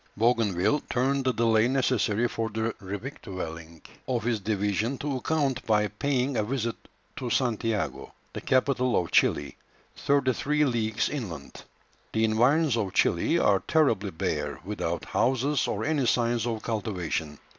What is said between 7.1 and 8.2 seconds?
to Santiago,